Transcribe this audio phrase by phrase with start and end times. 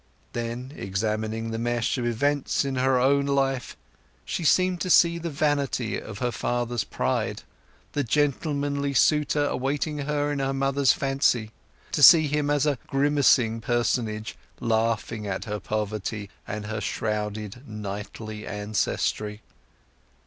[0.33, 3.77] Then, examining the mesh of events in her own life,
[4.25, 7.43] she seemed to see the vanity of her father's pride;
[7.91, 11.51] the gentlemanly suitor awaiting herself in her mother's fancy;
[11.91, 18.47] to see him as a grimacing personage, laughing at her poverty and her shrouded knightly
[18.47, 19.43] ancestry.